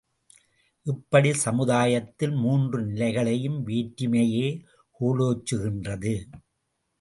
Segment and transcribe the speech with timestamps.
[0.85, 4.47] இப்படிச் சமுதாயத்தில் மூன்று நிலைகளிலும் வேற்றுமையே
[4.99, 6.15] கோலோச்சுகின்றது!